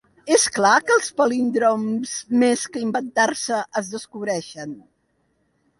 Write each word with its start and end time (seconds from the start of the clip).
És 0.35 0.43
clar 0.53 0.71
que 0.87 0.95
els 0.99 1.09
palíndroms, 1.21 2.15
més 2.45 2.65
que 2.73 2.83
inventar-se, 2.87 3.61
es 3.83 3.95
descobreixen. 3.99 4.75